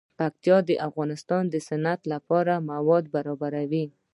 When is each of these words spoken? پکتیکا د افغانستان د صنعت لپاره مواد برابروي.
پکتیکا 0.19 0.57
د 0.69 0.71
افغانستان 0.87 1.43
د 1.49 1.55
صنعت 1.67 2.01
لپاره 2.13 2.53
مواد 2.71 3.03
برابروي. 3.15 3.85